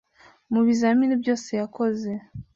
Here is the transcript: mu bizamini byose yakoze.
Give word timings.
mu 0.53 0.61
bizamini 0.67 1.13
byose 1.21 1.49
yakoze. 1.61 2.11